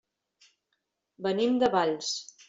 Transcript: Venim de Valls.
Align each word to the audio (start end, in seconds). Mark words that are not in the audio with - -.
Venim 1.27 1.59
de 1.65 1.69
Valls. 1.77 2.09